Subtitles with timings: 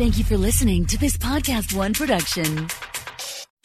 [0.00, 2.68] Thank you for listening to this Podcast One production.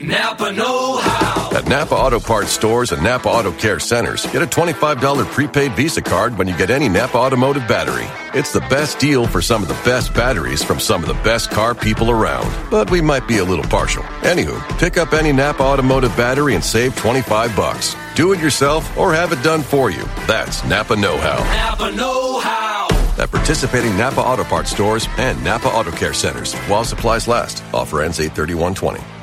[0.02, 1.56] Napa Know How.
[1.56, 6.02] At Napa Auto Parts stores and Napa Auto Care centers, get a $25 prepaid Visa
[6.02, 8.06] card when you get any Napa Automotive battery.
[8.38, 11.52] It's the best deal for some of the best batteries from some of the best
[11.52, 12.54] car people around.
[12.70, 14.04] But we might be a little partial.
[14.20, 17.96] Anywho, pick up any Napa Automotive battery and save 25 bucks.
[18.16, 20.04] Do it yourself or have it done for you.
[20.28, 21.38] That's Napa Know How.
[21.70, 22.85] Napa Know How.
[23.18, 27.64] At participating Napa Auto Parts stores and Napa Auto Care centers while supplies last.
[27.74, 29.15] Offer ends 83120.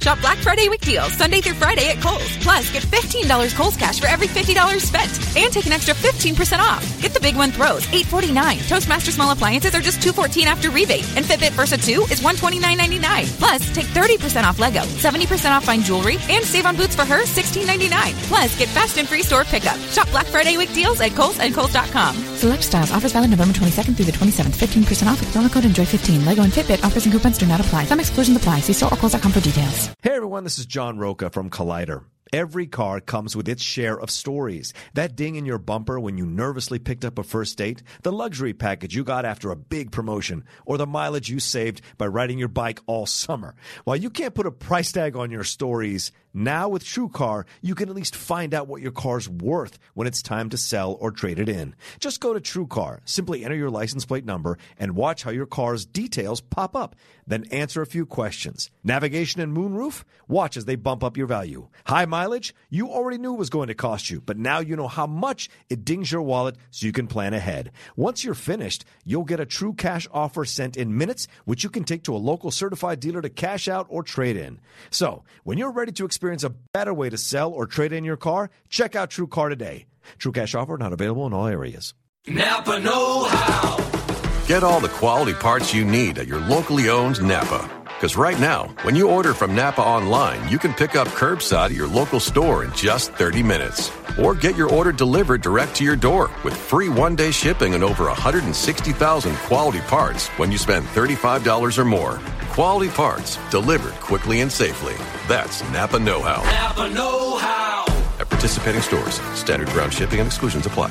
[0.00, 2.36] Shop Black Friday week deals Sunday through Friday at Kohl's.
[2.38, 5.36] Plus, get $15 Kohl's cash for every $50 spent.
[5.36, 7.00] And take an extra 15% off.
[7.00, 8.68] Get the big one throws, $849.
[8.68, 11.06] Toastmaster small appliances are just 214 after rebate.
[11.16, 13.38] And Fitbit Versa 2 is $129.99.
[13.38, 17.22] Plus, take 30% off Lego, 70% off fine jewelry, and save on boots for her,
[17.22, 18.12] $16.99.
[18.26, 19.78] Plus, get fast and free store pickup.
[19.78, 22.31] Shop Black Friday week deals at Kohl's and Kohl's.com.
[22.42, 22.90] Select styles.
[22.90, 24.56] Offers valid November 22nd through the 27th.
[24.56, 26.26] 15% off with promo code ENJOY15.
[26.26, 27.84] Lego and Fitbit offers and coupons do not apply.
[27.84, 28.58] Some exclusions apply.
[28.58, 29.94] See store or Kohl's.com for details.
[30.02, 32.02] Hey everyone, this is John Rocha from Collider.
[32.32, 34.72] Every car comes with its share of stories.
[34.94, 38.54] That ding in your bumper when you nervously picked up a first date, the luxury
[38.54, 42.48] package you got after a big promotion, or the mileage you saved by riding your
[42.48, 43.54] bike all summer.
[43.84, 47.88] While you can't put a price tag on your stories, now with TrueCar, you can
[47.88, 51.38] at least find out what your car's worth when it's time to sell or trade
[51.38, 51.74] it in.
[52.00, 55.84] Just go to TrueCar, simply enter your license plate number, and watch how your car's
[55.84, 56.96] details pop up.
[57.26, 58.70] Then answer a few questions.
[58.82, 60.04] Navigation and moonroof?
[60.26, 61.68] Watch as they bump up your value.
[61.86, 62.54] High mileage?
[62.70, 65.48] You already knew it was going to cost you, but now you know how much
[65.68, 67.70] it dings your wallet so you can plan ahead.
[67.94, 71.84] Once you're finished, you'll get a true cash offer sent in minutes, which you can
[71.84, 74.58] take to a local certified dealer to cash out or trade in.
[74.90, 78.16] So, when you're ready to experience a better way to sell or trade in your
[78.16, 79.86] car, check out TrueCar today.
[80.18, 81.94] True cash offer not available in all areas.
[82.28, 84.46] Napa Know How.
[84.46, 87.68] Get all the quality parts you need at your locally owned Napa.
[87.84, 91.72] Because right now, when you order from Napa online, you can pick up curbside at
[91.72, 93.90] your local store in just 30 minutes.
[94.20, 97.82] Or get your order delivered direct to your door with free one day shipping and
[97.82, 102.20] over 160,000 quality parts when you spend $35 or more.
[102.52, 104.92] Quality parts delivered quickly and safely.
[105.26, 106.42] That's Napa Know How.
[106.42, 107.86] Napa Know How.
[108.20, 110.90] At participating stores, standard ground shipping and exclusions apply.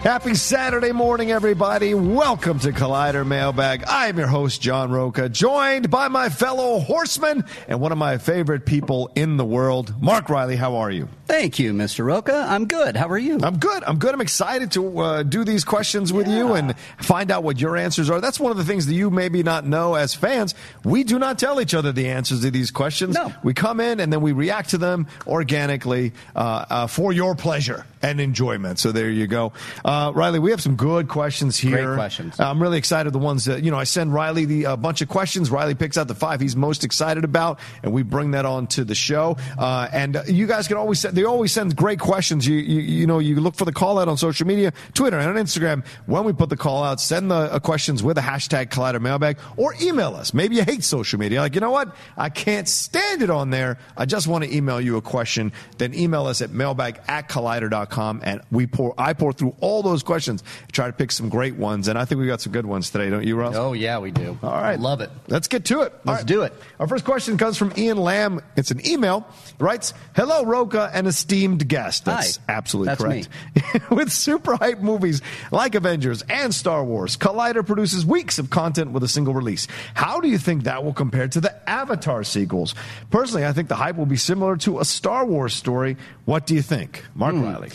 [0.00, 1.92] Happy Saturday morning, everybody.
[1.92, 3.84] Welcome to Collider Mailbag.
[3.86, 8.64] I'm your host, John Rocha, joined by my fellow horseman and one of my favorite
[8.64, 10.56] people in the world, Mark Reilly.
[10.56, 11.06] How are you?
[11.26, 12.02] Thank you, Mr.
[12.02, 12.46] Rocha.
[12.48, 12.96] I'm good.
[12.96, 13.40] How are you?
[13.42, 13.84] I'm good.
[13.84, 14.14] I'm good.
[14.14, 18.08] I'm excited to uh, do these questions with you and find out what your answers
[18.08, 18.22] are.
[18.22, 20.54] That's one of the things that you maybe not know as fans.
[20.82, 23.16] We do not tell each other the answers to these questions.
[23.16, 23.34] No.
[23.44, 27.84] We come in and then we react to them organically uh, uh, for your pleasure
[28.02, 28.78] and enjoyment.
[28.78, 29.52] So there you go.
[29.84, 31.86] Uh, Reilly, we have some good questions here.
[31.86, 32.40] Great questions.
[32.40, 33.12] I'm really excited.
[33.12, 35.50] The ones that, you know, I send Reilly the a bunch of questions.
[35.50, 38.84] Reilly picks out the five he's most excited about, and we bring that on to
[38.84, 39.36] the show.
[39.58, 42.46] Uh, and uh, you guys can always send, they always send great questions.
[42.46, 45.28] You, you, you know, you look for the call out on social media, Twitter and
[45.28, 45.84] on Instagram.
[46.06, 49.38] When we put the call out, send the uh, questions with a hashtag Collider Mailbag
[49.56, 50.32] or email us.
[50.32, 51.40] Maybe you hate social media.
[51.40, 51.94] Like, you know what?
[52.16, 53.78] I can't stand it on there.
[53.96, 55.52] I just want to email you a question.
[55.78, 60.02] Then email us at mailbag at collider.com and we pour, I pour through all those
[60.02, 60.42] questions,
[60.72, 61.88] try to pick some great ones.
[61.88, 63.54] And I think we got some good ones today, don't you, Ross?
[63.56, 64.38] Oh, yeah, we do.
[64.42, 64.78] All right.
[64.78, 65.10] Love it.
[65.28, 65.92] Let's get to it.
[66.04, 66.52] Let's do it.
[66.78, 68.40] Our first question comes from Ian Lamb.
[68.56, 69.26] It's an email.
[69.58, 72.04] He writes, Hello, Rocha, an esteemed guest.
[72.04, 72.42] That's Hi.
[72.48, 73.90] absolutely That's correct.
[73.90, 75.20] With super hype movies
[75.50, 79.66] like Avengers and Star Wars, Collider produces weeks of content with a single release.
[79.94, 82.74] How do you think that will compare to the Avatar sequels?
[83.10, 85.96] Personally, I think the hype will be similar to a Star Wars story.
[86.24, 87.04] What do you think?
[87.14, 87.42] Mark Hmm.
[87.42, 87.70] Reilly.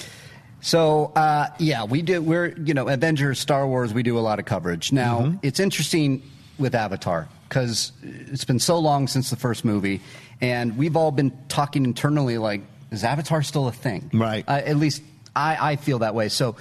[0.69, 2.23] So, uh, yeah, we do.
[2.23, 4.91] We're, you know, Avengers, Star Wars, we do a lot of coverage.
[4.91, 5.37] Now, Mm-hmm.
[5.43, 6.23] it's interesting
[6.57, 10.01] with Avatar because it's been so long since the first movie,
[10.41, 14.09] and we've all been talking internally like, is Avatar still a thing?
[14.11, 14.43] Right.
[14.47, 15.03] Uh, at least
[15.35, 16.29] I, I feel that way.
[16.29, 16.55] So,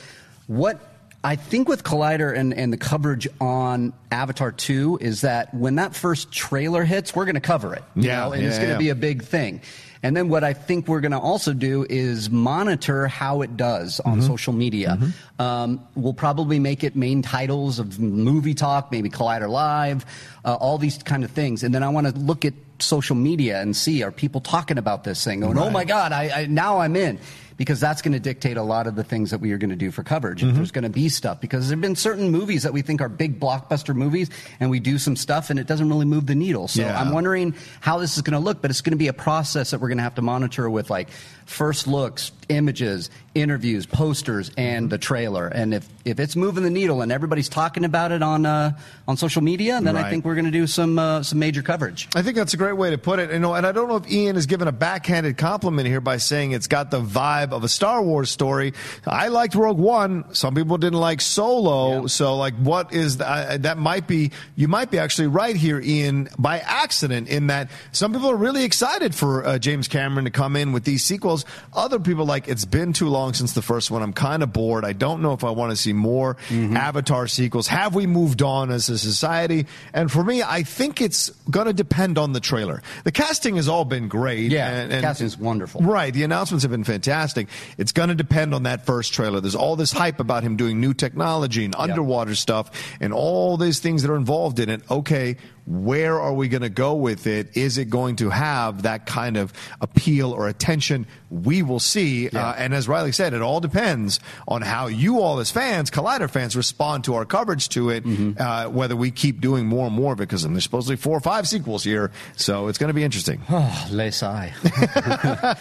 [0.49, 0.81] what
[1.25, 5.95] I think with Collider and, and the coverage on Avatar 2 is that when that
[5.95, 7.83] first trailer hits, we're going to cover it.
[7.97, 8.79] you Yeah, know, and yeah, it's going to yeah.
[8.79, 9.62] be a big thing.
[10.05, 13.99] And then what I think we're going to also do is monitor how it does
[14.01, 14.27] on Mm-hmm.
[14.29, 14.99] social media.
[15.41, 20.05] Um, we'll probably make it main titles of movie talk, maybe Collider Live,
[20.45, 21.65] uh, all these kind of things.
[21.65, 25.05] And then I want to look at social media and see are people talking about
[25.05, 27.19] this thing, going, "Oh my God, I, I now I'm in."
[27.56, 29.77] Because that's going to dictate a lot of the things that we are going to
[29.77, 30.41] do for coverage.
[30.41, 30.51] Mm-hmm.
[30.51, 33.01] If there's going to be stuff, because there have been certain movies that we think
[33.01, 34.31] are big blockbuster movies,
[34.61, 36.69] and we do some stuff, and it doesn't really move the needle.
[36.69, 37.01] So Yeah.
[37.01, 39.71] I'm wondering how this is going to look, but it's going to be a process
[39.71, 41.11] that we're going to have to monitor with like
[41.47, 45.47] first looks, images, interviews, posters, and the trailer.
[45.47, 49.17] And if, if it's moving the needle and everybody's talking about it on uh, on
[49.17, 52.09] social media, then I think we're going to do some uh, some major coverage.
[52.15, 53.31] I think that's a great way to put it.
[53.31, 56.17] You know, and I don't know if Ian is given a backhanded compliment here by
[56.17, 58.73] saying it's got the vibe of a Star Wars story.
[59.06, 60.32] I liked Rogue One.
[60.35, 62.02] Some people didn't like Solo.
[62.02, 62.06] Yeah.
[62.06, 63.79] So, like, what is the, uh, that?
[63.79, 67.29] Might be you might be actually right here, Ian, by accident.
[67.29, 70.85] In that some people are really excited for uh, James Cameron to come in with
[70.85, 71.44] these sequels.
[71.75, 74.02] Other people like it's been too long since the first one.
[74.02, 74.85] I'm kind of bored.
[74.85, 76.76] I don't know if I want to see more Mm-hmm.
[76.76, 77.67] Avatar sequels.
[77.69, 79.67] Have we moved on as a society?
[79.93, 82.82] And for me, I think it's going to depend on the trailer.
[83.05, 84.52] The casting has all been great.
[84.52, 85.81] Yeah, and, the and- casting's wonderful.
[85.82, 87.34] Right, the announcements have been fantastic.
[87.37, 89.41] It's going to depend on that first trailer.
[89.41, 92.71] There's all this hype about him doing new technology and underwater stuff
[93.01, 94.83] and all these things that are involved in it.
[94.91, 95.37] Okay,
[95.67, 97.57] where are we going to go with it?
[97.57, 101.07] Is it going to have that kind of appeal or attention?
[101.31, 102.29] We will see.
[102.29, 106.29] Uh, and as Reilly said, it all depends on how you all as fans, Collider
[106.31, 108.41] fans, respond to our coverage to it, Mm-hmm.
[108.41, 111.21] uh, whether we keep doing more and more of it because there's supposedly four or
[111.21, 112.11] five sequels here.
[112.37, 113.41] So it's going to be interesting.
[113.49, 114.53] Oh, Les Sai.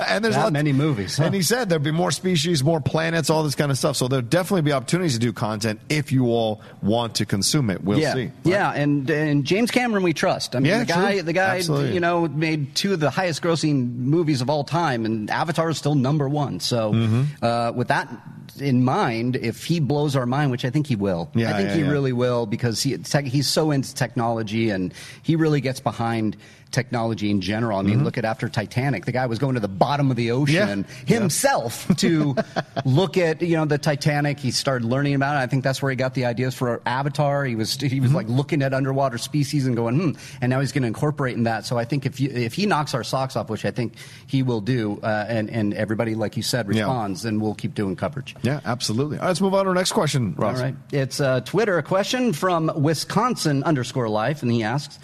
[0.08, 1.26] and there's lots- many movies, huh?
[1.26, 3.96] And he said there'd be more species, more planets, all this kind of stuff.
[3.96, 7.84] So there'll definitely be opportunities to do content if you all want to consume it.
[7.84, 8.32] We'll yeah, see.
[8.44, 10.56] yeah, and and James Cameron we trust.
[10.56, 11.22] I mean, Yeah, the guy, true.
[11.22, 11.94] the guy, Absolutely.
[11.94, 15.78] you know, made two of the highest grossing movies of all time, and Avatar is
[15.78, 16.60] still number one.
[16.60, 17.46] So, Mm-hmm.
[17.46, 18.10] uh, with that
[18.60, 21.70] in mind, if he blows our mind, which I think he will, Yeah, I think
[21.70, 21.90] yeah, he yeah.
[21.92, 26.38] really will because he tech, he's so into technology and he really gets behind
[26.72, 27.78] technology in general.
[27.78, 30.32] I mean, look at after Titanic, the guy was going to the bottom of the
[30.32, 31.06] ocean Mm-hmm.
[31.06, 32.36] Himself to
[32.84, 34.40] look at you know the Titanic.
[34.40, 35.40] He started learning about it.
[35.44, 37.46] I think that's where he got the ideas for Avatar.
[37.46, 38.16] He was he was Mm-hmm.
[38.18, 40.12] like looking at underwater species and going, hmm.
[40.42, 41.66] And now he's going to incorporate in that.
[41.66, 43.96] So I think if you, if he knocks our socks off, which I think
[44.28, 46.82] he will do, uh, and and everybody like you said Yeah.
[46.84, 48.36] responds, then we'll keep doing coverage.
[48.42, 49.18] Yeah, absolutely.
[49.18, 50.58] All right, let's move on to our next question, Ross.
[50.58, 50.76] All right.
[50.92, 55.00] It's uh, Twitter, a question from Wisconsin underscore life, and he asks,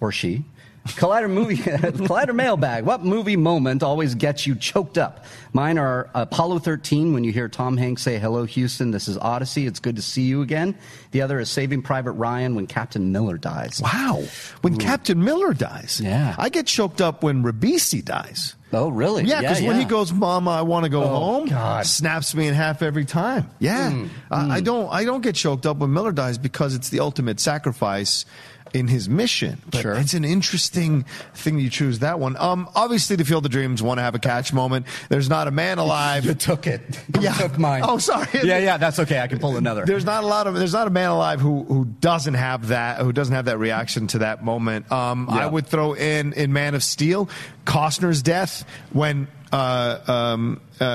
[0.00, 0.44] or she,
[0.86, 2.84] Collider movie, Collider mailbag.
[2.84, 5.24] What movie moment always gets you choked up?
[5.54, 8.90] Mine are Apollo 13 when you hear Tom Hanks say, "Hello, Houston.
[8.90, 9.66] This is Odyssey.
[9.66, 10.74] It's good to see you again."
[11.12, 13.80] The other is Saving Private Ryan when Captain Miller dies.
[13.82, 14.24] Wow.
[14.60, 16.00] When Captain Miller dies.
[16.04, 16.34] Yeah.
[16.38, 18.54] I get choked up when Ribisi dies.
[18.72, 19.22] Oh, really?
[19.24, 21.86] Yeah, because when he goes, "Mama, I want to go Oh, home," God.
[21.86, 23.48] snaps me in half every time.
[23.58, 24.92] Yeah, Mm, Uh, I don't.
[24.92, 28.26] I don't get choked up when Miller dies because it's the ultimate sacrifice
[28.74, 29.62] in his mission.
[29.70, 29.94] But Sure.
[29.94, 31.04] it's an interesting
[31.34, 32.36] thing you choose that one.
[32.38, 34.86] Um, obviously, the Field of Dreams want to have a catch moment.
[35.08, 36.24] There's not a man alive.
[36.34, 36.82] You took it.
[37.14, 37.32] You Yeah.
[37.34, 37.82] took mine.
[37.86, 38.26] Oh, sorry.
[38.34, 39.20] Yeah, yeah, that's okay.
[39.20, 39.84] I can pull another.
[39.86, 42.98] There's not a lot of there's not a man alive who who doesn't have that
[43.00, 44.90] who doesn't have that reaction to that moment.
[44.92, 47.28] Um, I would throw in in Man of Steel,
[47.64, 49.28] Costner's death when.
[49.52, 50.86] Uh, um, uh, uh,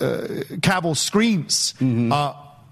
[0.00, 0.06] uh,
[0.62, 2.12] Cavill screams Mm-hmm.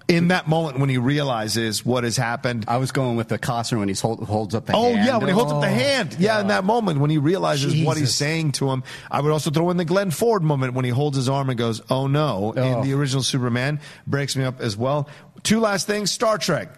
[0.07, 2.65] In that moment when he realizes what has happened.
[2.67, 5.05] I was going with the Costner when he hold, holds up the Oh hand.
[5.07, 6.15] yeah, when he holds up the Oh, hand.
[6.19, 8.83] Yeah, in that moment when he realizes what he's saying to him.
[9.09, 11.57] I would also throw in the Glenn Ford moment when he holds his arm and
[11.57, 12.83] goes, "Oh no!" In Oh.
[12.83, 15.07] the original Superman breaks me up as well.
[15.43, 16.69] Two last things: Star Trek,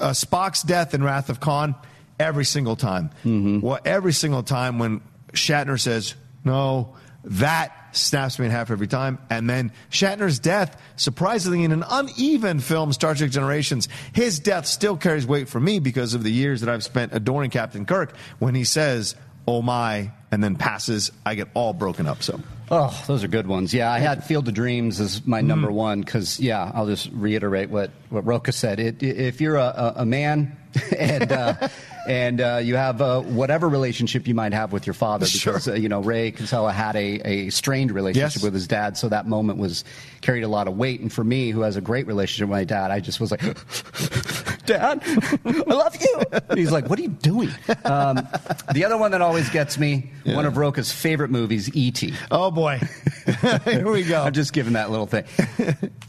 [0.00, 1.74] uh, Spock's death in Wrath of Khan.
[2.20, 3.60] Every single time, Mm-hmm.
[3.60, 5.00] well, every single time when
[5.32, 9.18] Shatner says no, that snaps me in half every time.
[9.30, 14.96] And then Shatner's death, surprisingly, in an uneven film, Star Trek Generations, his death still
[14.96, 18.16] carries weight for me because of the years that I've spent adoring Captain Kirk.
[18.38, 19.14] When he says,
[19.46, 22.22] "Oh my," and then passes, I get all broken up.
[22.22, 22.40] So.
[22.70, 23.74] Oh, those are good ones.
[23.74, 25.74] Yeah, I had Field of Dreams as my number mm.
[25.74, 28.80] one because, yeah, I'll just reiterate what, what Rocha said.
[28.80, 30.56] It, if you're a, a man
[30.98, 31.68] and uh,
[32.08, 35.52] and uh, you have uh, whatever relationship you might have with your father, Sure.
[35.54, 38.42] because uh, you know Ray Kinsella had a, a strained relationship Yes.
[38.42, 39.84] with his dad, so that moment was
[40.20, 41.00] carried a lot of weight.
[41.00, 43.40] And for me, who has a great relationship with my dad, I just was like,
[44.66, 45.02] "Dad,
[45.44, 46.22] I love you."
[46.54, 47.50] He's like, "What are you doing?"
[47.84, 48.26] Um,
[48.72, 52.14] the other one that always gets me, one of Rocha's favorite movies, E.T.
[52.30, 52.80] Oh boy,
[53.64, 54.22] here we go.
[54.22, 55.24] I'm just giving that little thing.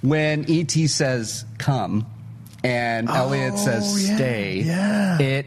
[0.01, 0.88] when E.T.
[0.88, 2.05] says "come"
[2.63, 5.20] and Elliott says Oh, yeah, "stay," yeah.
[5.20, 5.46] it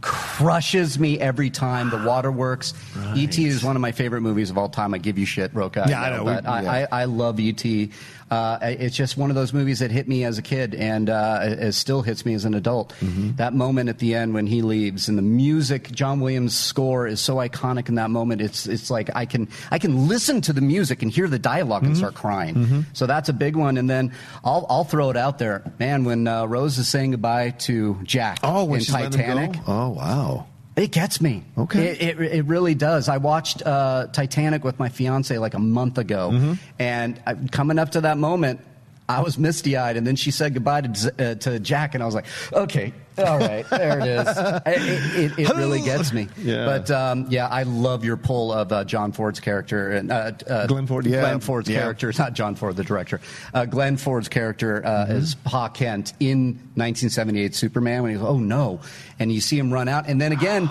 [0.00, 1.90] crushes me every time.
[1.90, 2.72] The waterworks.
[3.14, 3.44] E.T.
[3.44, 4.94] is one of my favorite movies of all time.
[4.94, 5.86] I give you shit, Rocha.
[5.88, 6.24] Yeah, I know.
[6.24, 6.86] We- I, yeah.
[6.92, 7.90] I, I love E.T.
[8.30, 11.40] Uh, it's just one of those movies that hit me as a kid and uh,
[11.42, 12.92] it, still hits me as an adult.
[13.00, 13.36] Mm-hmm.
[13.36, 17.20] That moment at the end when he leaves and the music, John Williams' score is
[17.20, 18.40] so iconic in that moment.
[18.42, 21.78] It's it's like I can I can listen to the music and hear the dialog
[21.82, 21.86] Mm-hmm.
[21.86, 22.84] and start crying.
[22.92, 23.76] So that's a big one.
[23.78, 24.12] And then
[24.44, 26.04] I'll I'll throw it out there, man.
[26.04, 29.60] When uh, Rose is saying goodbye to Jack Oh, in she's letting him Titanic.
[29.66, 30.46] Oh wow.
[30.78, 31.42] It gets me.
[31.56, 31.88] Okay.
[31.88, 33.08] It, it, it really does.
[33.08, 36.52] I watched uh, Titanic with my fiance like a month ago, Mm-hmm.
[36.78, 38.60] and I, coming up to that moment,
[39.08, 42.06] I was misty eyed, and then she said goodbye to, uh, to Jack, and I
[42.06, 44.28] was like, okay, all right, there it is.
[44.68, 46.28] It, it, it, really gets me.
[46.36, 46.66] Yeah.
[46.66, 50.66] But um, yeah, I love your pull of uh, John Ford's character and uh, uh,
[50.66, 51.20] Glenn Ford, yeah.
[51.20, 51.80] Glenn Ford's Yeah.
[51.80, 53.20] character, not John Ford, the director.
[53.54, 55.16] Uh, Glenn Ford's character uh, Mm-hmm.
[55.16, 58.80] is Pa Kent in 1978 Superman when he goes, oh no,
[59.18, 60.70] and you see him run out, and then again.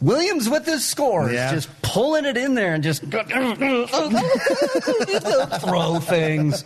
[0.00, 1.52] Williams with his scores, Yeah.
[1.52, 3.02] just pulling it in there and just
[5.60, 6.62] throw things.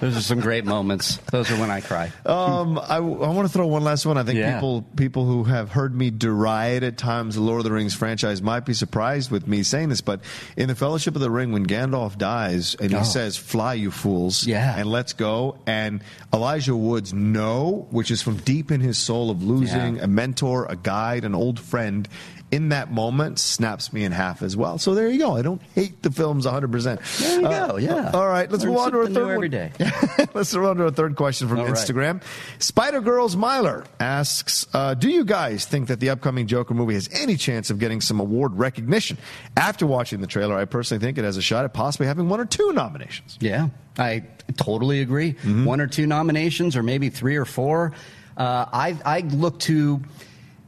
[0.00, 1.18] Those are some great moments.
[1.30, 2.10] Those are when I cry.
[2.26, 4.18] Um, I, want to throw one last one.
[4.18, 4.54] I think Yeah.
[4.54, 8.42] people people who have heard me deride at times the Lord of the Rings franchise
[8.42, 10.20] might be surprised with me saying this, but
[10.56, 13.02] in the Fellowship of the Ring, when Gandalf dies and he Oh.
[13.02, 14.74] says, "Fly, you fools," Yeah.
[14.76, 16.00] and let's go, and
[16.32, 20.04] Elijah Wood's "No," which is from deep in his soul of losing Yeah.
[20.04, 22.08] a mentor, a guide, an old friend.
[22.54, 24.78] In that moment, snaps me in half as well.
[24.78, 25.36] So there you go.
[25.36, 26.70] I don't hate the films 100.
[26.70, 28.12] percent There you go, yeah.
[28.14, 29.72] All right, let's Learn move on to our third every day.
[30.34, 31.74] let's move on to a third question from All right.
[31.74, 32.22] Instagram.
[32.60, 37.08] Spider Girls Myler asks, uh, "Do you guys think that the upcoming Joker movie has
[37.12, 39.18] any chance of getting some award recognition?"
[39.56, 42.40] After watching the trailer, I personally think it has a shot at possibly having one
[42.40, 43.36] or two nominations.
[43.40, 44.22] Yeah, I
[44.56, 45.32] totally agree.
[45.44, 47.92] One or two nominations, or maybe three or four.
[48.36, 50.00] Uh, I, I look to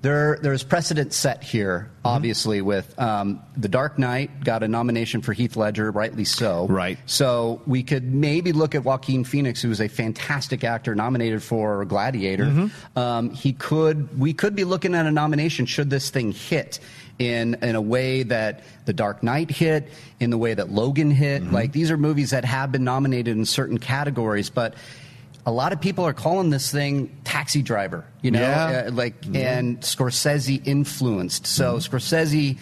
[0.06, 0.38] there.
[0.40, 5.56] There's precedent set here, obviously, with um, The Dark Knight got a nomination for Heath
[5.56, 6.66] Ledger, rightly so.
[6.68, 6.98] Right.
[7.06, 11.84] So we could maybe look at Joaquin Phoenix, who is a fantastic actor, nominated for
[11.84, 12.70] Gladiator.
[12.94, 14.18] Um, he could.
[14.18, 16.78] We could be looking at a nomination should this thing hit
[17.18, 21.50] in in a way that The Dark Knight hit, in the way that Logan hit.
[21.50, 24.75] Like these are movies that have been nominated in certain categories, but.
[25.46, 28.84] A lot of people are calling this thing Taxi Driver, you know, Yeah.
[28.88, 31.46] uh, like and Scorsese influenced.
[31.46, 32.58] So Scorsese,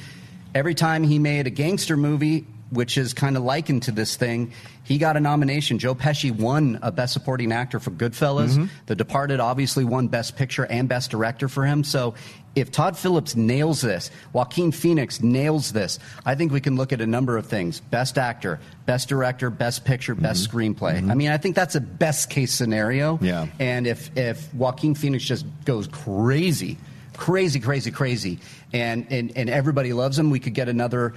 [0.54, 4.52] every time he made a gangster movie, which is kind of likened to this thing,
[4.84, 5.78] he got a nomination.
[5.78, 8.50] Joe Pesci won a Best Supporting Actor for Goodfellas.
[8.50, 8.66] Mm-hmm.
[8.86, 11.82] The Departed obviously won Best Picture and Best Director for him.
[11.84, 12.14] So
[12.54, 17.00] if Todd Phillips nails this, Joaquin Phoenix nails this, I think we can look at
[17.00, 20.58] a number of things: Best Actor, Best Director, Best Picture, Best mm-hmm.
[20.58, 20.96] Screenplay.
[20.98, 21.10] Mm-hmm.
[21.10, 23.18] I mean, I think that's a best case scenario.
[23.20, 23.46] Yeah.
[23.58, 26.78] And if if Joaquin Phoenix just goes crazy,
[27.16, 28.38] crazy, crazy, crazy,
[28.72, 31.14] and and, and everybody loves him, we could get another.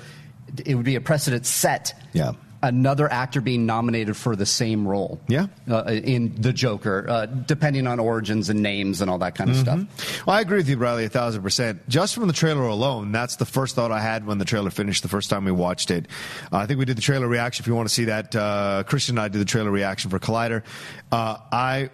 [0.66, 1.94] It would be a precedent set.
[2.14, 2.32] Yeah.
[2.68, 5.22] Another actor being nominated for the same role.
[5.30, 5.48] Yeah.
[5.70, 9.56] Uh, in The Joker, uh, depending on origins and names and all that kind of
[9.56, 10.26] stuff.
[10.28, 11.88] Well, I agree with you, Bradley, a thousand percent.
[11.88, 15.02] Just from the trailer alone, that's the first thought I had when the trailer finished
[15.02, 16.08] the first time we watched it.
[16.52, 17.64] Uh, I think we did the trailer reaction.
[17.64, 20.20] If you want to see that, uh, Christian and I did the trailer reaction for
[20.20, 20.64] Collider.
[21.10, 21.90] Uh, I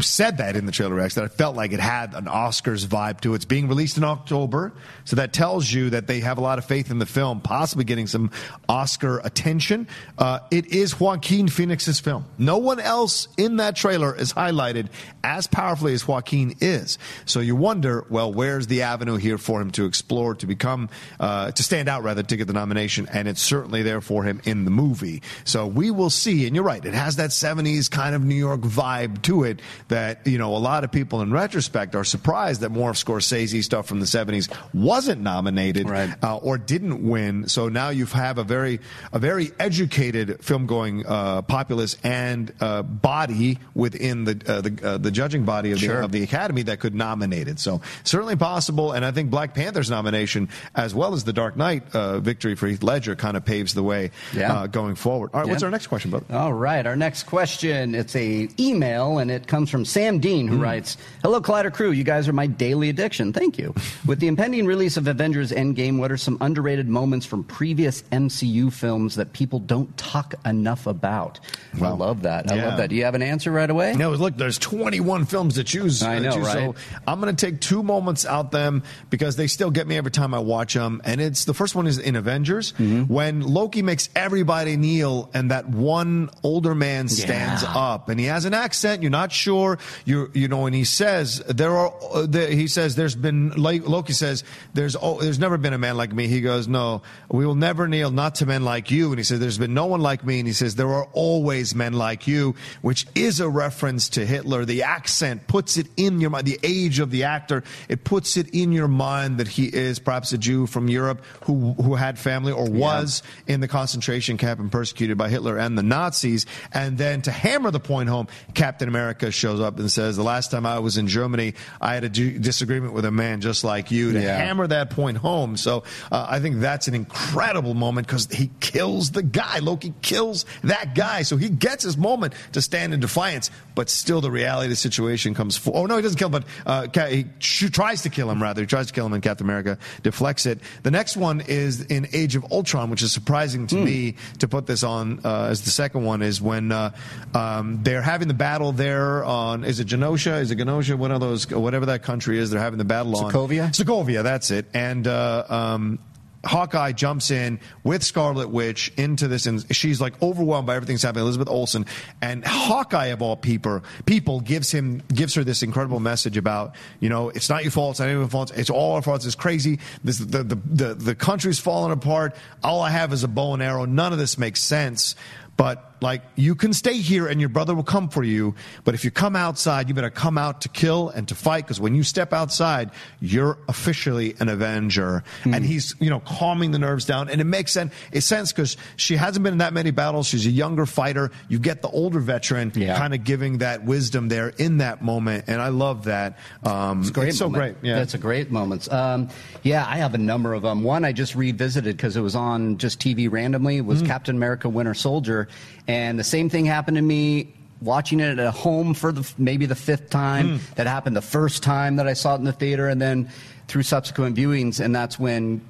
[0.00, 3.20] said that in the trailer reaction that I felt like it had an Oscars vibe
[3.22, 3.36] to it.
[3.36, 4.72] It's being released in October,
[5.04, 7.84] so that tells you that they have a lot of faith in the film, possibly
[7.84, 8.30] getting some
[8.68, 9.88] Oscar attention.
[10.16, 12.24] Uh, it is Joaquin Phoenix's film.
[12.38, 14.88] No one else in that trailer is highlighted
[15.24, 16.98] as powerfully as Joaquin is.
[17.24, 20.88] So you wonder, well, where's the avenue here for him to explore, to become,
[21.20, 23.08] uh, to stand out rather, to get the nomination?
[23.12, 25.22] And it's certainly there for him in the movie.
[25.44, 26.46] So we will see.
[26.46, 30.26] And you're right, it has that 70s kind of New York vibe to it that,
[30.26, 33.86] you know, a lot of people in retrospect are surprised that more of Scorsese stuff
[33.86, 36.14] from the 70s wasn't nominated Right.
[36.22, 37.48] uh, or didn't win.
[37.48, 38.80] So now you have a very,
[39.12, 44.98] a very educated film going uh, populace and uh, body within the uh, the, uh,
[44.98, 46.00] the judging body of the, Sure.
[46.02, 47.58] of the Academy that could nominate it.
[47.58, 48.92] So certainly possible.
[48.92, 52.66] And I think Black Panther's nomination, as well as the Dark Knight uh, victory for
[52.66, 54.52] Heath Ledger, kind of paves the way Yeah.
[54.52, 55.30] uh, going forward.
[55.32, 56.26] All right, what's our next question, brother?
[56.30, 57.94] All right, our next question.
[57.94, 61.92] It's a email, and it comes from from Sam Dean, who writes, Hello, Collider crew.
[61.92, 63.32] You guys are my daily addiction.
[63.32, 63.72] Thank you.
[64.06, 68.72] With the impending release of Avengers Endgame, what are some underrated moments from previous MCU
[68.72, 71.38] films that people don't talk enough about?
[71.80, 72.50] I love that.
[72.50, 72.66] I yeah.
[72.66, 72.90] love that.
[72.90, 73.94] Do you have an answer right away?
[73.94, 76.02] No, look, there's 21 films to choose.
[76.02, 76.54] I know, choose, right?
[76.54, 76.74] So
[77.06, 80.34] I'm going to take two moments out them because they still get me every time
[80.34, 81.00] I watch them.
[81.04, 83.12] And it's the first one is in Avengers Mm-hmm.
[83.12, 87.76] when Loki makes everybody kneel and that one older man stands Yeah.
[87.76, 89.02] up and he has an accent.
[89.02, 89.67] You're not sure.
[90.04, 91.92] You you know, and he says there are.
[92.12, 94.44] Uh, he says there's been like Loki says
[94.74, 96.28] there's oh, there's never been a man like me.
[96.28, 99.10] He goes no, we will never kneel not to men like you.
[99.10, 100.38] And he says there's been no one like me.
[100.38, 104.64] And he says there are always men like you, which is a reference to Hitler.
[104.64, 106.46] The accent puts it in your mind.
[106.46, 110.32] The age of the actor it puts it in your mind that he is perhaps
[110.32, 114.70] a Jew from Europe who who had family or was in the concentration camp and
[114.70, 116.46] persecuted by Hitler and the Nazis.
[116.72, 120.50] And then to hammer the point home, Captain America shows up and says, "The last
[120.50, 123.90] time I was in Germany, I had a d- disagreement with a man just like
[123.90, 124.36] you." To Yeah.
[124.36, 125.56] hammer that point home.
[125.56, 129.58] So uh, I think that's an incredible moment because he kills the guy.
[129.60, 133.50] Loki kills that guy, so he gets his moment to stand in defiance.
[133.74, 135.56] But still, the reality of the situation comes.
[135.56, 137.24] For- oh no, he doesn't kill him, but uh, he
[137.70, 138.42] tries to kill him.
[138.42, 140.58] Rather, he tries to kill him, and Captain America deflects it.
[140.82, 144.66] The next one is in Age of Ultron, which is surprising to me to put
[144.66, 146.22] this on uh, as the second one.
[146.22, 146.90] Is when uh,
[147.34, 150.40] um, they're having the battle there on is it Genosha?
[150.40, 150.96] Is it Genosha?
[150.96, 153.70] One of those, whatever that country is, they're having the battle on Sokovia?
[153.70, 154.66] Sokovia, that's it.
[154.74, 155.98] And uh, um,
[156.44, 161.02] Hawkeye jumps in with Scarlet Witch into this, and she's like overwhelmed by everything that's
[161.02, 161.24] happening.
[161.24, 161.84] Elizabeth Olsen
[162.22, 167.08] and Hawkeye of all people, people gives him gives her this incredible message about you
[167.08, 169.26] know it's not your fault, it's not anyone's fault, it's all our faults.
[169.26, 169.80] It's crazy.
[170.04, 172.36] This the the the, the country's falling apart.
[172.62, 173.84] All I have is a bow and arrow.
[173.84, 175.16] None of this makes sense.
[175.58, 178.54] But like you can stay here and your brother will come for you.
[178.84, 181.80] But if you come outside, you better come out to kill and to fight because
[181.80, 185.24] when you step outside, you're officially an avenger.
[185.42, 185.54] Hmm.
[185.54, 187.92] And he's you know calming the nerves down, and it makes sense.
[188.12, 190.28] It's sense because she hasn't been in that many battles.
[190.28, 191.32] She's a younger fighter.
[191.48, 192.96] You get the older veteran Yeah.
[192.96, 196.38] kind of giving that wisdom there in that moment, and I love that.
[196.62, 197.34] Um, It's great.
[197.34, 197.74] so great.
[197.82, 197.96] Yeah.
[197.96, 198.90] That's a great moment.
[198.92, 199.28] Um,
[199.64, 200.84] yeah, I have a number of them.
[200.84, 204.06] One I just revisited because it was on just TV randomly was Mm.
[204.06, 205.47] Captain America: Winter Soldier,
[205.86, 209.74] and the same thing happened to me watching it at home for the maybe the
[209.74, 210.58] fifth time.
[210.58, 210.74] Mm.
[210.74, 213.30] That happened the first time that I saw it in the theater, and then
[213.68, 215.60] through subsequent viewings, and that's when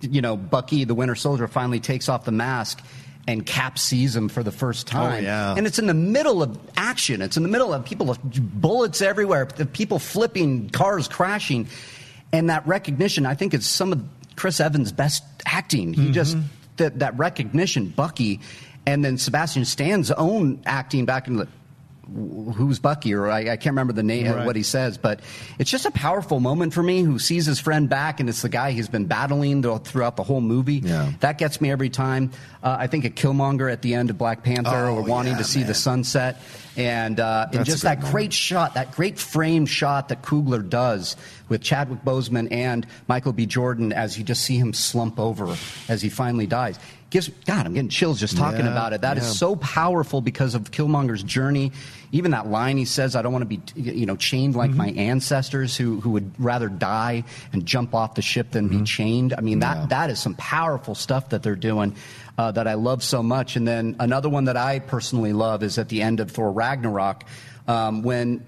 [0.00, 2.82] you know Bucky, the Winter Soldier, finally takes off the mask.
[3.28, 5.22] And Cap sees him for the first time.
[5.22, 5.54] Oh, yeah.
[5.56, 7.22] And it's in the middle of action.
[7.22, 11.68] It's in the middle of people, bullets everywhere, the people flipping, cars crashing.
[12.32, 14.02] And that recognition, I think, is some of
[14.34, 15.94] Chris Evans' best acting.
[15.94, 16.36] He just,
[16.78, 18.40] that, that recognition, Bucky,
[18.86, 21.48] and then Sebastian Stan's own acting back in the,
[22.54, 24.44] who's Bucky, or I, I can't remember the name, Right.
[24.44, 25.20] what he says, but
[25.58, 28.48] it's just a powerful moment for me who sees his friend back, and it's the
[28.48, 30.80] guy he's been battling throughout the whole movie.
[30.84, 31.12] Yeah.
[31.20, 32.32] That gets me every time.
[32.62, 35.38] Uh, I think a Killmonger at the end of Black Panther, Oh, or wanting yeah,
[35.38, 35.68] to see man.
[35.68, 36.42] the sunset,
[36.76, 41.16] and, uh, and just great that great shot, that great frame shot that Coogler does
[41.48, 43.46] with Chadwick Boseman and Michael B.
[43.46, 45.54] Jordan as you just see him slump over
[45.88, 46.78] as he finally dies.
[47.10, 49.02] Gives God, I'm getting chills just talking Yeah, about it.
[49.02, 49.30] That is yeah.
[49.32, 51.72] so powerful because of Killmonger's journey.
[52.10, 54.88] Even that line he says, "I don't want to be, you know, chained like my
[54.92, 59.42] ancestors who who would rather die and jump off the ship than be chained." I
[59.42, 59.86] mean, that Yeah.
[59.88, 61.94] that is some powerful stuff that they're doing
[62.38, 63.56] uh, that I love so much.
[63.56, 67.24] And then another one that I personally love is at the end of Thor Ragnarok.
[67.68, 68.38] Um, when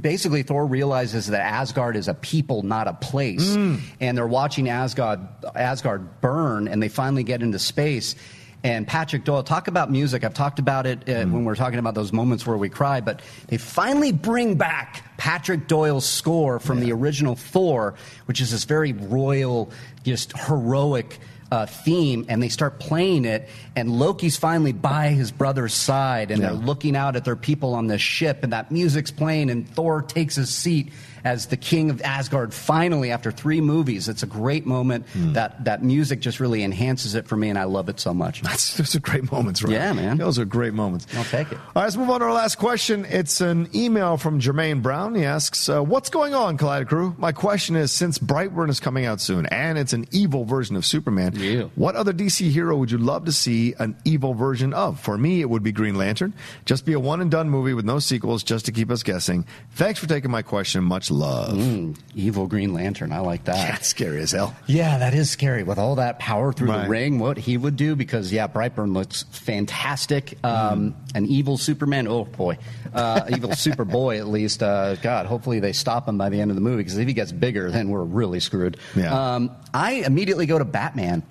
[0.00, 5.20] basically Thor realizes that Asgard is a people, not a place, and they're watching Asgard
[5.54, 8.16] Asgard burn, and they finally get into space.
[8.64, 10.24] And Patrick Doyle, talk about music.
[10.24, 13.22] I've talked about it uh, when we're talking about those moments where we cry, but
[13.46, 17.94] they finally bring back Patrick Doyle's score from the original Thor,
[18.24, 19.70] which is this very royal,
[20.02, 21.20] just heroic
[21.50, 23.48] uh, theme, and they start playing it.
[23.74, 27.86] And Loki's finally by his brother's side, and they're looking out at their people on
[27.86, 30.92] this ship, and that music's playing, and Thor takes his seat
[31.26, 32.54] as the king of Asgard.
[32.54, 35.04] Finally, after three movies, it's a great moment.
[35.34, 38.42] That that music just really enhances it for me, and I love it so much.
[38.46, 39.72] That's those are great moments, right?
[39.72, 40.18] Yeah, man.
[40.18, 41.06] Those are great moments.
[41.16, 41.58] I'll take it.
[41.58, 43.04] All right, let's move on to our last question.
[43.06, 45.16] It's an email from Jermaine Brown.
[45.16, 47.14] He asks, uh, "What's going on, Collider Crew?
[47.18, 50.86] My question is: Since Brightburn is coming out soon, and it's an evil version of
[50.86, 51.64] Superman, Yeah.
[51.74, 55.00] what other DC hero would you love to see an evil version of?
[55.00, 56.34] For me, it would be Green Lantern.
[56.66, 59.44] Just be a one and done movie with no sequels, just to keep us guessing.
[59.72, 60.84] Thanks for taking my question.
[60.84, 61.56] Much love." Love.
[61.56, 63.12] Mm, evil Green Lantern.
[63.12, 63.54] I like that.
[63.72, 64.54] That's scary as hell.
[64.66, 66.84] Yeah, that is scary with all that power through Right.
[66.84, 67.18] the ring.
[67.18, 70.38] What he would do because yeah, Brightburn looks fantastic.
[70.44, 72.06] Um, An evil Superman.
[72.08, 72.58] Oh boy,
[72.94, 74.62] uh, evil Superboy at least.
[74.62, 77.14] Uh, God, hopefully they stop him by the end of the movie because if he
[77.14, 78.76] gets bigger, then we're really screwed.
[78.94, 79.34] Yeah.
[79.34, 81.22] Um, I immediately go to Batman.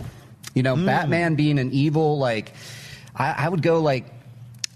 [0.54, 2.54] You know, Batman being an evil like,
[3.14, 4.15] I, I would go like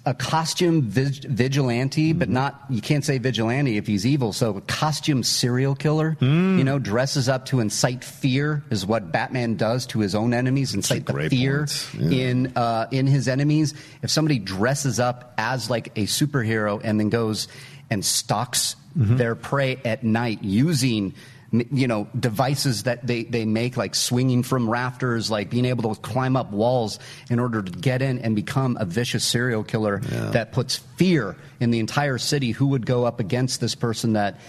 [0.05, 4.31] a costume vig- vigilante, but not, you can't say vigilante if he's evil.
[4.33, 9.55] So a costume serial killer, you know, dresses up to incite fear is what Batman
[9.55, 11.67] does to his own enemies, incite the fear.
[11.99, 12.29] Yeah.
[12.29, 13.73] in, uh, in his enemies.
[14.01, 17.47] If somebody dresses up as like a superhero and then goes
[17.89, 21.13] and stalks their prey at night using
[21.51, 26.01] you know devices that they, they make like swinging from rafters like being able to
[26.01, 29.99] climb up walls in order to get in and become a vicious serial killer
[30.31, 32.51] that puts fear in the entire city.
[32.51, 34.39] Who would go up against this person that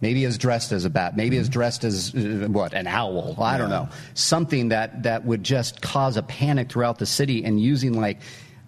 [0.00, 3.36] maybe is dressed as a bat maybe is dressed as uh, what an owl?
[3.40, 3.88] I don't know.
[4.14, 8.18] Something that that would just cause a panic throughout the city and using like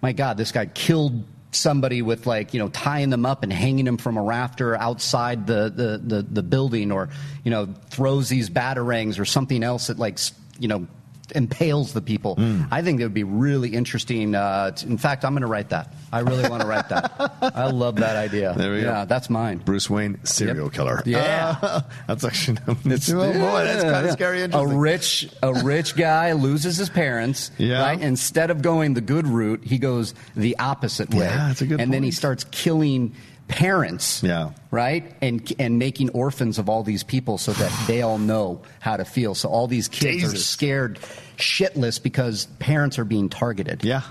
[0.01, 3.85] my god this guy killed somebody with like you know tying them up and hanging
[3.85, 7.09] them from a rafter outside the the the, the building or
[7.43, 10.17] you know throws these batarangs or something else that like
[10.59, 10.87] you know
[11.31, 12.35] impales the people
[12.71, 15.69] i think that would be really interesting uh, t- in fact i'm going to write
[15.69, 18.87] that i really want to write that i love that idea There we go.
[18.87, 20.73] yeah that's mine Bruce Wayne, serial Yep.
[20.73, 21.03] killer.
[21.05, 21.55] Yeah.
[21.61, 24.11] Uh, that's actually it's, oh, boy, that's kind of Yeah.
[24.11, 24.41] scary.
[24.43, 27.51] A rich, a rich guy loses his parents.
[27.57, 27.81] Yeah.
[27.81, 28.01] Right.
[28.01, 31.19] Instead of going the good route, he goes the opposite way.
[31.25, 33.13] Yeah, that's a good And then he starts killing
[33.51, 34.23] parents.
[34.23, 34.51] Yeah.
[34.71, 35.13] Right.
[35.21, 39.05] And and making orphans of all these people so that they all know how to
[39.05, 39.35] feel.
[39.35, 40.99] So all these kids are scared
[41.37, 43.83] shitless because parents are being targeted.
[43.83, 44.01] Yeah.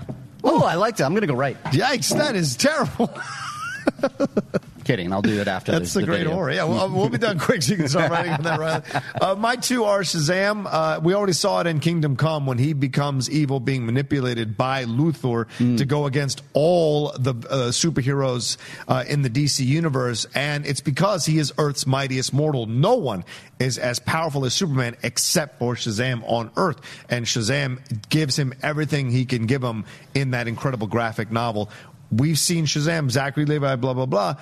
[0.43, 1.05] Oh, I like that.
[1.05, 1.61] I'm going to go right.
[1.65, 2.15] Yikes!
[2.17, 3.13] That is terrible.
[4.83, 5.13] Kidding.
[5.13, 6.51] I'll do it after That's the, a the great horror.
[6.51, 8.59] Yeah, well, we'll be done quick so you can start writing on that.
[8.59, 9.03] Right?
[9.21, 10.67] Uh, my two are Shazam.
[10.69, 14.85] Uh, we already saw it in Kingdom Come when he becomes evil, being manipulated by
[14.85, 20.81] Luthor to go against all the uh, superheroes uh, in the DC universe, and it's
[20.81, 22.65] because he is Earth's mightiest mortal.
[22.65, 23.23] No one
[23.59, 29.11] is as powerful as Superman except for Shazam on Earth, and Shazam gives him everything
[29.11, 31.69] he can give him in that incredible graphic novel.
[32.11, 34.35] We've seen Shazam, Zachary Levi, blah blah blah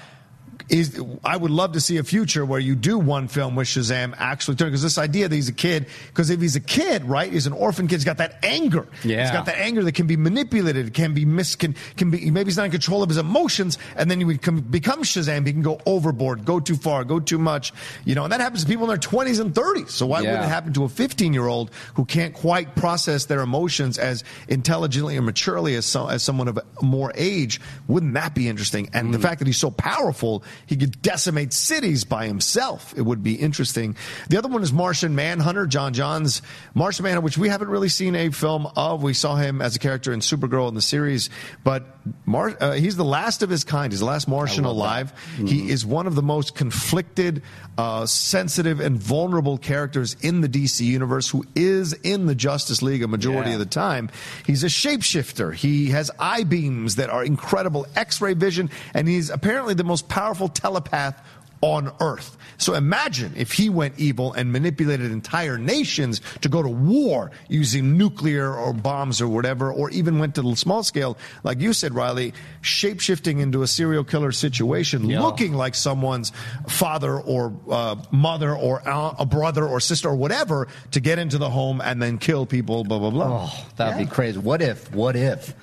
[0.67, 4.13] is I would love to see a future where you do one film with Shazam
[4.17, 7.31] actually turn because this idea that he's a kid because if he's a kid right
[7.31, 9.21] he's an orphan kid he's got that anger Yeah.
[9.21, 12.49] he's got that anger that can be manipulated can be mis can, can be maybe
[12.49, 15.53] he's not in control of his emotions and then he would come, become Shazam he
[15.53, 17.71] can go overboard go too far go too much
[18.05, 20.31] you know and that happens to people in their 20s and 30s so why Yeah.
[20.31, 24.23] wouldn't it happen to a 15 year old who can't quite process their emotions as
[24.47, 29.09] intelligently or maturely as, so, as someone of more age wouldn't that be interesting and
[29.09, 29.13] Mm.
[29.13, 32.93] the fact that he's so powerful he could decimate cities by himself.
[32.97, 33.95] It would be interesting.
[34.29, 36.41] The other one is martian manhunter J'onn J'onzz.
[36.73, 39.03] Martian manhunter which we haven't really seen a film of.
[39.03, 41.29] We saw him as a character in supergirl in the series
[41.63, 41.85] but
[42.25, 43.91] Mar- uh, he's the last of his kind.
[43.93, 45.13] He's the last martian alive.
[45.37, 47.43] He is one of the most conflicted
[47.77, 53.03] uh, sensitive and vulnerable characters in the dc universe who is in the justice league
[53.03, 53.55] a majority Yeah.
[53.55, 54.09] of the time.
[54.45, 55.53] He's a shapeshifter.
[55.53, 57.85] He has eye beams that are incredible.
[57.95, 61.21] X-ray vision and he's apparently the most powerful telepath
[61.61, 66.69] on earth so imagine if he went evil and manipulated entire nations to go to
[66.69, 71.59] war using nuclear or bombs or whatever or even went to the small scale like
[71.59, 75.19] you said reilly shapeshifting into a serial killer situation Yeah.
[75.21, 76.31] looking like someone's
[76.69, 81.37] father or uh, mother or uh, a brother or sister or whatever to get into
[81.37, 84.37] the home and then kill people blah blah blah Oh, that'd be crazy.
[84.39, 85.53] What if, what if,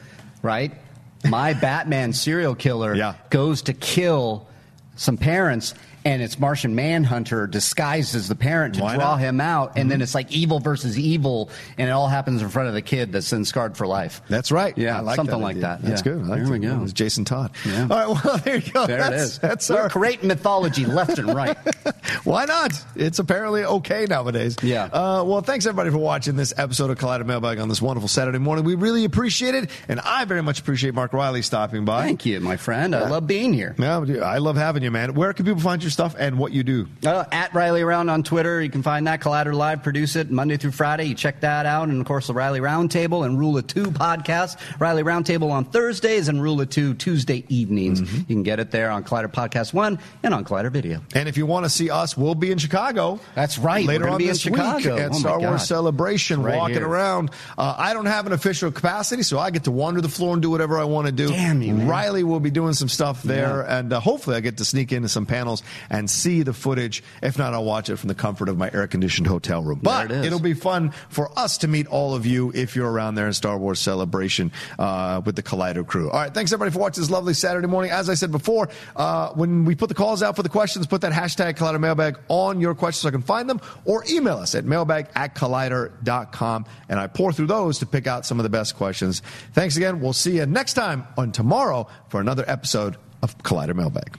[0.42, 0.72] right?
[1.24, 3.14] My Batman serial killer Yeah.
[3.30, 4.46] goes to kill
[4.96, 5.74] some parents
[6.06, 9.14] and it's Martian Manhunter disguised as the parent to Why draw not?
[9.16, 9.24] Mm-hmm.
[9.24, 12.68] him out, and then it's like evil versus evil, and it all happens in front
[12.68, 14.22] of the kid that's then scarred for life.
[14.28, 14.76] That's right.
[14.78, 15.82] Yeah, I like something that like that.
[15.82, 16.12] That's Yeah.
[16.12, 16.22] good.
[16.22, 16.74] I like There we go.
[16.76, 17.50] It was Jason Todd.
[17.66, 17.82] Yeah.
[17.82, 18.24] All right.
[18.24, 18.86] Well, there you go.
[18.86, 19.38] There that's, it is.
[19.40, 21.56] That's We're our, creating mythology left and right.
[22.24, 22.72] Why not?
[22.94, 24.56] It's apparently okay nowadays.
[24.62, 24.84] Yeah.
[24.84, 28.38] Uh, well, thanks everybody for watching this episode of Collider Mailbag on this wonderful Saturday
[28.38, 28.64] morning.
[28.64, 32.02] We really appreciate it, and I very much appreciate Mark Reilly stopping by.
[32.02, 32.94] Thank you, my friend.
[32.94, 33.74] I love being here.
[33.78, 35.14] Yeah, I love having you, man.
[35.14, 36.86] Where can people find your stuff and what you do?
[37.06, 38.60] Uh, at Reilly Round on Twitter.
[38.60, 39.20] You can find that.
[39.20, 41.04] Collider Live produce it Monday through Friday.
[41.06, 41.88] You check that out.
[41.88, 44.58] And of course, the Reilly Roundtable and Rule of Two podcast.
[44.78, 48.02] Reilly Roundtable on Thursdays and Rule of Two Tuesday evenings.
[48.02, 48.16] Mm-hmm.
[48.18, 51.00] You can get it there on Collider Podcast One and on Collider Video.
[51.14, 53.18] And if you want to see us, we'll be in Chicago.
[53.34, 53.86] That's right.
[53.86, 54.94] Later on be in this Chicago.
[54.96, 56.86] week at Oh, Star Wars Celebration, Right walking here.
[56.86, 57.30] around.
[57.56, 60.42] Uh, I don't have an official capacity, so I get to wander the floor and
[60.42, 61.28] do whatever I want to do.
[61.28, 61.88] Damn you, man.
[61.88, 65.08] Reilly will be doing some stuff there, and uh, hopefully I get to sneak into
[65.08, 67.02] some panels and see the footage.
[67.22, 69.80] If not, I'll watch it from the comfort of my air conditioned hotel room.
[69.82, 70.26] But it is.
[70.26, 73.32] it'll be fun for us to meet all of you if you're around there in
[73.32, 76.10] Star Wars Celebration uh, with the Collider crew.
[76.10, 77.90] All right, thanks everybody for watching this lovely Saturday morning.
[77.90, 81.00] As I said before, uh, when we put the calls out for the questions, put
[81.02, 84.54] that hashtag Collider Mailbag on your questions so I can find them, or email us
[84.54, 88.50] at mailbag at collider.com, and I pour through those to pick out some of the
[88.50, 89.22] best questions.
[89.52, 90.00] Thanks again.
[90.00, 94.18] We'll see you next time on tomorrow for another episode of Collider Mailbag.